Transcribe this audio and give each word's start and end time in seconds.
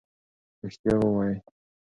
ریښتیا 0.61 0.95
ووایئ. 0.99 1.35